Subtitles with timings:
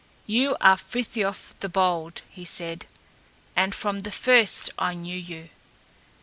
[0.25, 2.87] "You are Frithiof the Bold," he said,
[3.55, 5.49] "and from the first I knew you.